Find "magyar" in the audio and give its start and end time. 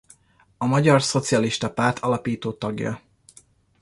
0.65-1.01